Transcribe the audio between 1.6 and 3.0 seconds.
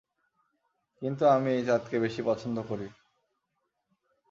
চাঁদকে বেশি পছন্দ করি।